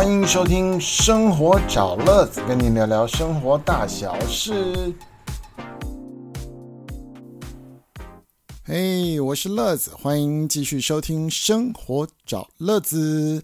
[0.00, 4.94] 欢迎收听《生活找乐子》，跟您聊聊生活大小事。
[8.64, 13.40] 嘿，我是乐子，欢迎继续收听《生活找乐子》。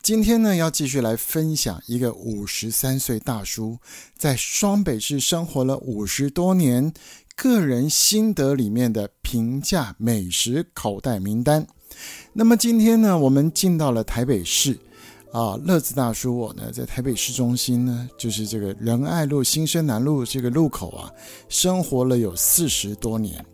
[0.00, 3.76] 今天呢，要继续来分享一个五十三岁大叔
[4.16, 6.94] 在双北市生活了五十多年，
[7.34, 11.66] 个人心得里面的平价美食口袋名单。
[12.32, 14.78] 那么今天呢，我们进到了台北市。
[15.36, 21.12] 啊，乐子大叔，我呢在台北市中心呢，就是这个仁爱路、新生南路这个路口啊，
[21.50, 23.44] 生活了有四十多年。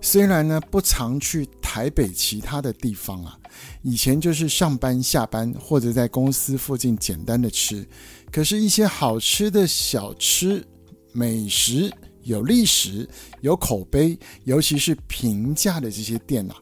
[0.00, 3.36] 虽然呢不常去台北其他的地方啊，
[3.82, 7.84] 以前就是上班下班或者在公司附近简单的吃，
[8.30, 10.64] 可是，一些好吃的小吃、
[11.10, 13.08] 美食、有历史、
[13.40, 16.54] 有口碑，尤其是平价的这些店啊。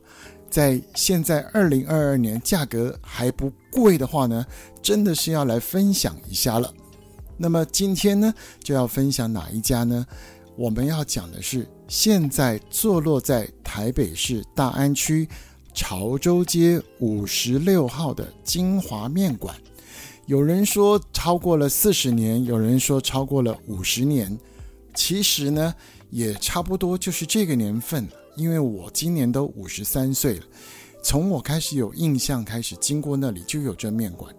[0.56, 4.42] 在现在二零二二年，价格还不贵的话呢，
[4.80, 6.72] 真的是要来分享一下了。
[7.36, 8.32] 那么今天呢，
[8.64, 10.06] 就要分享哪一家呢？
[10.56, 15.28] 我们要讲的是现在坐落在台北市大安区
[15.74, 19.54] 潮州街五十六号的金华面馆。
[20.24, 24.38] 有人说超过了四十年，有人说超过了五十年，
[24.94, 25.74] 其实呢，
[26.08, 28.08] 也差不多就是这个年份。
[28.36, 30.44] 因为我今年都五十三岁了，
[31.02, 34.34] 从我开始有印象开始，经过那里就有这面馆，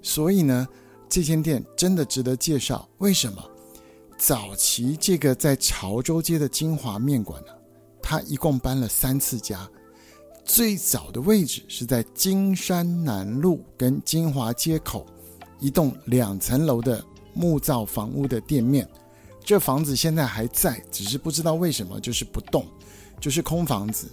[0.00, 0.66] 所以呢，
[1.08, 2.88] 这间店真的值得介绍。
[2.98, 3.42] 为什么？
[4.16, 7.48] 早期这个在潮州街的金华面馆呢，
[8.00, 9.68] 它一共搬了三次家，
[10.44, 15.04] 最早的位置是在金山南路跟金华街口
[15.58, 18.88] 一栋两层楼的木造房屋的店面，
[19.44, 22.64] 这房子现在还在，只是不知道为什么就是不动。
[23.22, 24.08] 就是空房子，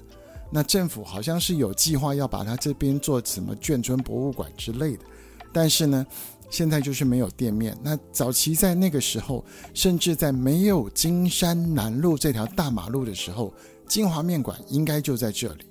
[0.52, 5.04] 那政府好像是有计划要把它这边做什么眷村博物馆之类的，
[5.52, 6.06] 但是呢，
[6.52, 7.76] 现在就是没有店面。
[7.82, 9.44] 那早期在那个时候，
[9.74, 13.52] 甚至在没有金山南路这条大马路的时候，
[13.88, 15.66] 金华面馆应该就在这里，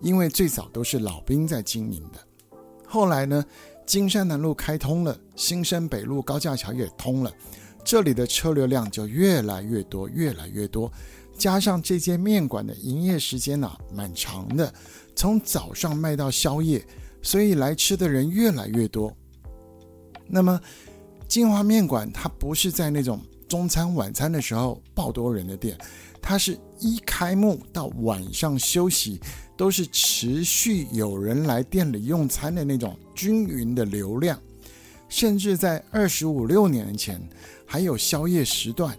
[0.00, 2.20] 因为最早都是老兵在经营的。
[2.86, 3.44] 后来呢，
[3.84, 7.32] 金山南路开通了，新生北路高架桥也通了，
[7.82, 10.88] 这里的车流量就越来越多，越来越多。
[11.38, 14.74] 加上这间面馆的营业时间呐，蛮长的，
[15.14, 16.84] 从早上卖到宵夜，
[17.22, 19.16] 所以来吃的人越来越多。
[20.26, 20.60] 那么
[21.28, 25.78] 金华面馆它不是在那种中餐晚餐的时候爆多人的店，
[26.20, 29.20] 它是一开幕到晚上休息
[29.56, 34.38] 都是持续有人来店里用餐的那种均匀的流量，
[35.08, 37.20] 甚至在二十五六年前
[37.64, 38.98] 还有宵夜时段。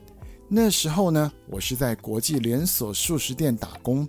[0.51, 4.07] 那时候呢，我是在国际连锁素食店打工，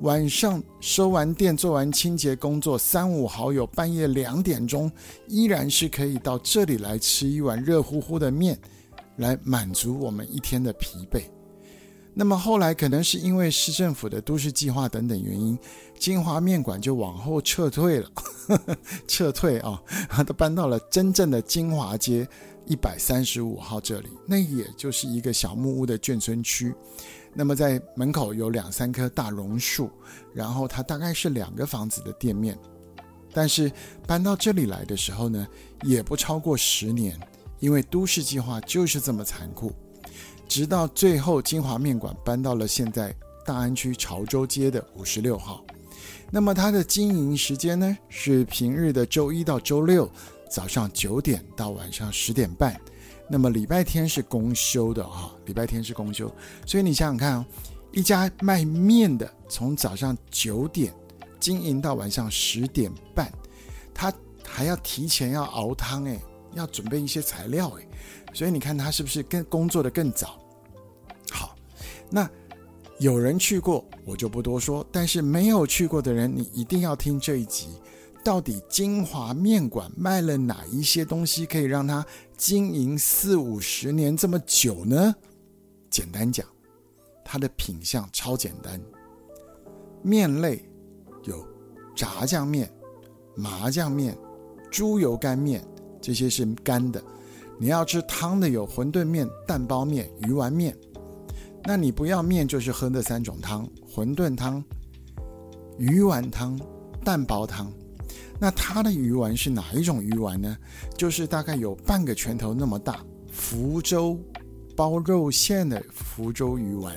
[0.00, 4.90] 晚上收完店、做完清洁工作，三五好友半夜两点钟，
[5.28, 8.58] 依然是可以到这里来吃一碗热乎乎的面，
[9.18, 11.22] 来满足我们一天的疲惫。
[12.14, 15.58] 那么后来可能是因为市政府的都市计划等等原因，
[15.98, 18.08] 金华面馆就往后撤退了，
[19.06, 19.82] 撤退啊，
[20.26, 22.26] 都 搬到了真正的金华街。
[22.66, 26.74] 一百三十五号这里，那也就是一个小木屋的眷村区。
[27.34, 29.90] 那么在门口有两三棵大榕树，
[30.32, 32.56] 然后它大概是两个房子的店面。
[33.32, 33.70] 但是
[34.06, 35.46] 搬到这里来的时候呢，
[35.82, 37.18] 也不超过十年，
[37.58, 39.72] 因为都市计划就是这么残酷。
[40.46, 43.12] 直到最后，金华面馆搬到了现在
[43.44, 45.64] 大安区潮州街的五十六号。
[46.30, 50.08] 那么它的经营时间呢，是平日的周一到周六。
[50.50, 52.80] 早上九点到晚上十点半，
[53.28, 56.32] 那么礼拜天是公休的哈，礼拜天是公休，
[56.66, 57.46] 所以你想想看哦，
[57.92, 60.94] 一家卖面的从早上九点
[61.40, 63.32] 经营到晚上十点半，
[63.92, 64.12] 他
[64.46, 66.20] 还要提前要熬汤诶，
[66.54, 67.88] 要准备一些材料诶，
[68.32, 70.38] 所以你看他是不是更工作的更早？
[71.30, 71.56] 好，
[72.10, 72.28] 那
[73.00, 77.68] 有人去过我就不多说，但是没有去过的人，你一定要听这一集。
[78.24, 82.04] 到底金华面馆卖了哪一些东西，可以让它
[82.38, 85.14] 经营四五十年这么久呢？
[85.90, 86.46] 简单讲，
[87.22, 88.80] 它的品相超简单。
[90.02, 90.64] 面类
[91.24, 91.46] 有
[91.94, 92.72] 炸酱面、
[93.36, 94.16] 麻酱面、
[94.70, 95.62] 猪油干面，
[96.00, 97.02] 这些是干的。
[97.58, 100.74] 你要吃汤的有馄饨面、蛋包面、鱼丸面。
[101.62, 104.64] 那你不要面，就是喝那三种汤：馄饨汤、
[105.78, 106.58] 鱼丸汤、
[107.04, 107.70] 蛋包汤。
[108.40, 110.56] 那它的鱼丸是哪一种鱼丸呢？
[110.96, 114.18] 就是大概有半个拳头那么大，福州
[114.76, 116.94] 包肉馅的福州鱼丸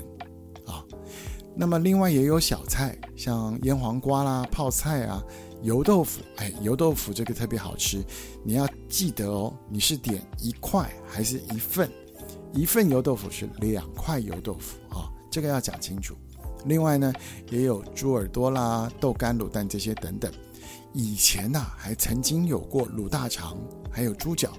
[0.65, 0.83] 啊。
[1.55, 5.23] 那么另外也有小菜，像腌黄瓜啦、泡菜啊，
[5.63, 8.03] 油豆腐，哎，油豆腐这个特别好吃，
[8.43, 11.89] 你要记得哦，你是点一块还是一份？
[12.53, 16.15] 一份油豆腐是两块油豆腐啊，这个要讲清楚。
[16.65, 17.13] 另外呢，
[17.49, 20.31] 也有猪耳朵啦、豆干、卤蛋这些等等。
[20.97, 23.55] 以前呐，还曾经有过卤大肠，
[23.91, 24.51] 还有猪脚。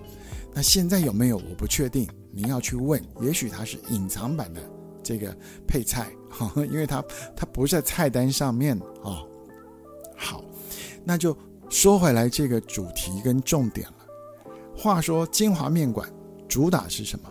[0.54, 1.36] 那现在有没有？
[1.36, 3.02] 我不确定，您要去问。
[3.20, 4.62] 也许它是隐藏版的
[5.02, 5.36] 这个
[5.66, 6.12] 配菜，
[6.54, 7.04] 因为它
[7.34, 9.18] 它不在菜单上面啊。
[10.16, 10.44] 好，
[11.04, 11.36] 那就
[11.68, 13.94] 说回来这个主题跟重点了。
[14.76, 16.08] 话说金华面馆
[16.48, 17.28] 主打是什么？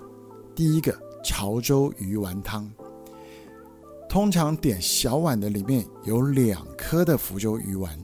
[0.53, 0.93] 第一个
[1.23, 2.69] 潮州鱼丸汤。
[4.09, 7.97] 通常点小碗的里面有两颗的福州鱼丸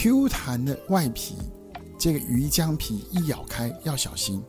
[0.00, 1.34] ，Q 弹的外皮，
[1.98, 4.40] 这个鱼浆皮一咬开要小心，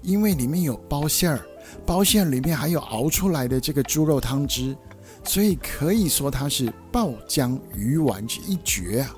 [0.00, 1.44] 因为里面有包馅儿，
[1.84, 4.76] 包馅里面还有熬出来的这个猪肉汤汁，
[5.24, 9.16] 所以可以说它是爆浆鱼丸之一绝啊。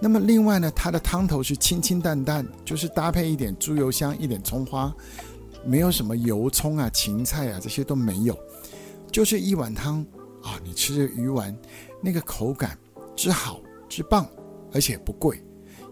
[0.00, 4.92] 那么另外呢，它的汤头是清清淡淡，就是搭配一点猪油香，一点葱花，
[5.64, 8.36] 没有什么油葱啊、芹菜啊这些都没有，
[9.12, 10.04] 就是一碗汤。
[10.42, 11.56] 啊，你吃这鱼丸，
[12.00, 12.76] 那个口感
[13.16, 14.28] 之好之棒，
[14.76, 15.42] 而且不贵。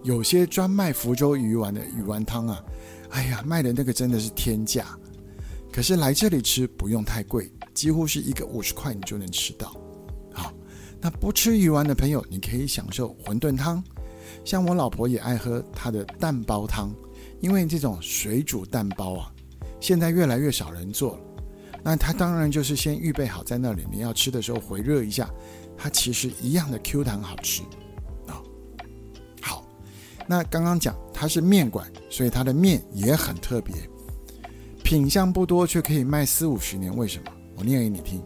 [0.03, 2.63] 有些专卖福州鱼丸的鱼丸汤啊，
[3.09, 4.87] 哎呀，卖的那个真的是天价。
[5.73, 9.75] 可是来这里吃不用太贵，几乎是一个五十块你就能吃到。
[10.35, 10.53] 好，
[11.01, 13.83] 那不吃鱼丸的朋友，你可以享受馄饨汤。
[14.45, 16.95] 像我老婆也爱喝她的蛋包汤，
[17.41, 19.33] 因为这种水煮蛋包啊，
[19.81, 21.21] 现在越来越少人做了。
[21.83, 25.31] 那它当然就是先预备好在那里，你要吃的时候回热一下，
[25.75, 27.63] 它其实一样的 Q 弹好吃。
[30.26, 33.75] 那刚刚讲它是面馆，所以它的面也很特别，
[34.82, 36.97] 品相不多却可以卖四五十年。
[36.97, 37.32] 为什么？
[37.56, 38.23] 我念给你听。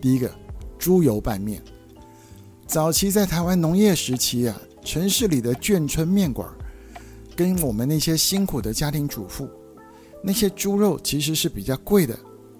[0.00, 0.30] 第一个，
[0.78, 1.62] 猪油拌面。
[2.66, 6.48] 早期在台湾农业时期啊，城市里的眷村面馆，
[7.34, 9.48] 跟我们那些辛苦的家庭主妇，
[10.22, 12.18] 那些猪肉其实是比较贵的。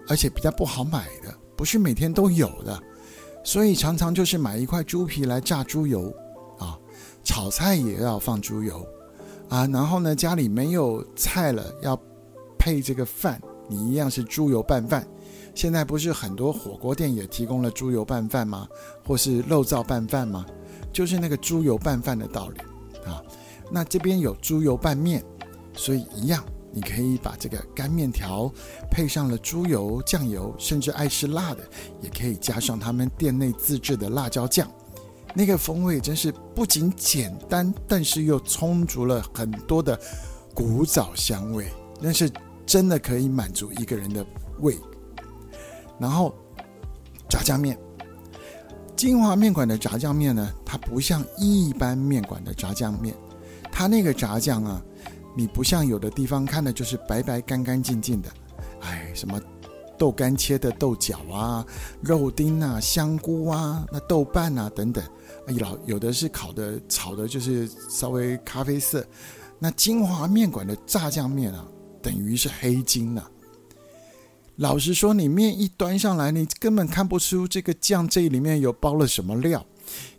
[0.09, 2.81] 而且比较不好买的，不是每天都有的，
[3.43, 6.15] 所以常常就是买一块猪皮来炸猪油，
[7.27, 8.87] 炒菜也要放猪油，
[9.49, 12.01] 啊，然后呢家里没有菜了要
[12.57, 15.05] 配这个饭，你一样是猪油拌饭。
[15.53, 18.69] 现在不是很多火锅店也提供了猪油拌饭吗？
[19.05, 20.47] 或是肉燥拌饭吗？
[20.93, 22.61] 就是那个猪油拌饭的道理
[23.11, 23.21] 啊。
[23.71, 25.23] 那这边有猪油拌面，
[25.75, 26.43] 所以一样。
[26.73, 28.53] 你可以把这个干面条
[28.91, 31.61] 配上了猪油、酱油，甚至爱吃辣的，
[32.03, 34.71] 也可以加上他们店内自制的辣椒酱，
[35.39, 40.01] 那个风味真是不仅简单，但是又充足了很多的
[40.55, 42.31] 古早香味，那是
[42.65, 44.25] 真的可以满足一个人的
[44.61, 44.79] 胃。
[45.99, 46.35] 然后
[47.29, 47.79] 炸酱面，
[48.97, 53.15] 金华面馆的炸酱面呢，它不像一般面馆的炸酱面，
[53.71, 54.83] 它那个炸酱啊。
[55.39, 58.31] 你不像有的地方看的就是白白干干净净的，
[58.81, 59.39] 哎，什么
[59.99, 61.67] 豆干切的豆角啊、
[62.01, 65.05] 肉丁啊、香菇啊、那豆瓣啊等等，
[65.47, 69.07] 哎，老有的是烤的、炒的，就是稍微咖啡色。
[69.59, 71.67] 那金华面馆的炸酱面啊，
[72.03, 73.31] 等于是黑金了。
[74.57, 79.65] 老实说，你面一端上来，你根本看不出这个酱这里面有包了什么料。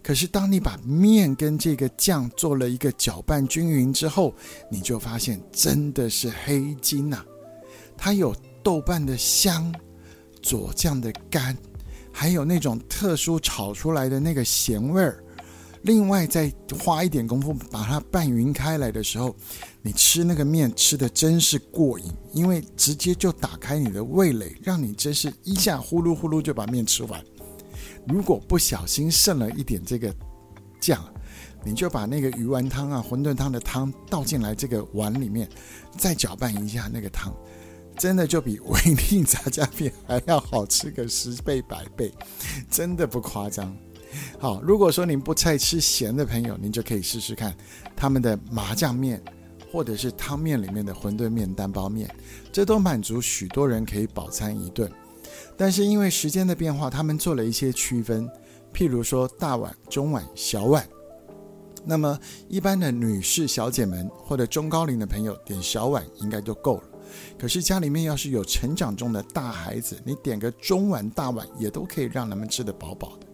[0.01, 4.33] 可是，当你把面跟这个酱做了一个搅拌均匀之后，
[4.71, 7.17] 你就发现真的是黑金呐！
[7.97, 8.33] 它有
[8.67, 9.73] 豆瓣的香，
[10.41, 11.57] 佐酱的干，
[12.11, 15.23] 还有那种特殊炒出来的那个咸味儿。
[15.83, 19.33] 另外，再花一点功夫把它拌匀开来的时候，
[19.81, 27.23] 你吃那个面吃的真是过瘾，因为直接就打开你的味蕾，让你真是一下呼噜呼噜就把面吃完。
[28.05, 30.13] 如果不小心剩了一点这个
[30.81, 31.01] 酱，
[31.63, 35.47] 你就把那个鱼丸汤啊、馄饨汤的汤倒进来这个碗里面，
[35.97, 37.33] 再搅拌一下那个汤，
[37.97, 42.13] 真的就比维力炸酱面还要好吃个十倍百倍，
[42.69, 43.75] 真的不夸张。
[44.39, 47.55] 好，如果说您不太吃咸的朋友，您就可以试试看
[47.95, 49.21] 他们的麻酱面，
[49.71, 52.09] 或者是汤面里面的馄饨面、蛋包面，
[52.51, 54.89] 这都满足许多人可以饱餐一顿。
[55.57, 58.29] 但是因为时间的变化，他们做了一些区分，
[58.73, 60.87] 譬如说大碗、中碗、小碗。
[61.83, 66.83] 那么一般的女士小姐们或者中高龄的朋友点小碗应该就够了。
[67.37, 73.27] 可是家里面要是有成长中的大孩子，你点个中碗、大碗也都可以让他们吃得饱饱的。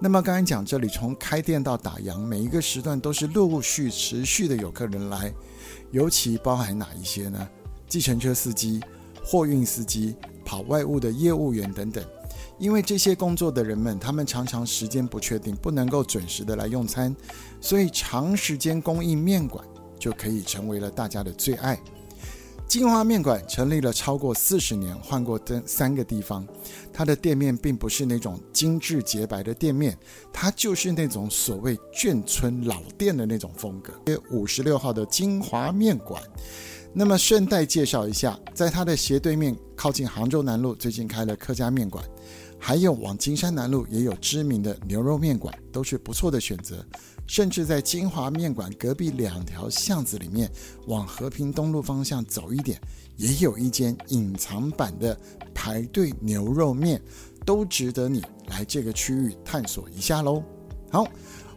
[0.00, 5.32] 那么刚才讲这里从开店到打烊，每一个时段都是陆续持续的有客人来，
[5.90, 7.48] 尤其包含哪一些呢？
[7.88, 8.80] 计程车司机、
[9.24, 10.16] 货运司机。
[10.46, 12.04] 跑外务的业务员等等，
[12.58, 17.16] 因为这些工作的人们，他们常常时间不确定，不能够准时的来用餐，
[17.62, 19.64] 所以长时间供应面馆
[19.98, 21.80] 就可以成为了大家的最爱。
[22.74, 26.44] 金华面馆成立了超过四十年，换过三三个地方。
[26.92, 29.96] 它的店面并不是那种精致洁白的店面，
[30.32, 33.92] 它就是那种所谓眷村老店的那种风格。
[34.06, 36.20] 约五十六号的金华面馆。
[36.92, 42.04] 那么顺带介绍一下，在它的斜对面，靠近杭州南路，最近开了客家面馆。
[42.58, 46.84] 还有往金山南路也有知名的牛肉面馆，都是不错的选择。
[47.26, 50.50] 甚至在金华面馆隔壁两条巷子里面，
[50.86, 52.80] 往和平东路方向走一点，
[53.16, 55.18] 也有一间隐藏版的
[55.54, 57.00] 排队牛肉面，
[57.44, 60.42] 都值得你来这个区域探索一下喽。
[60.90, 61.06] 好，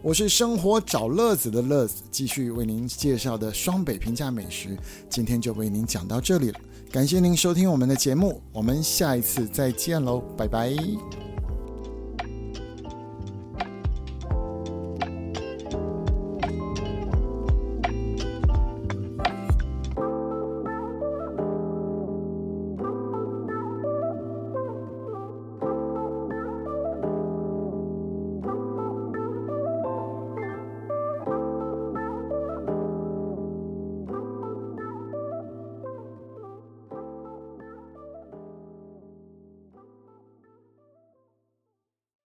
[0.01, 4.77] 我是生活找乐子的乐子，继续为您介绍的双北平价美食，
[5.09, 6.59] 今天就为您讲到这里了。
[6.89, 11.36] 感谢您收听我们的节目，我们下一次再见喽，拜拜。